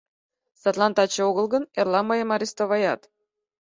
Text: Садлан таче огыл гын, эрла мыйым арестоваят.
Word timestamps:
Садлан 0.61 0.91
таче 0.97 1.21
огыл 1.29 1.45
гын, 1.53 1.63
эрла 1.79 2.01
мыйым 2.09 2.29
арестоваят. 2.35 3.01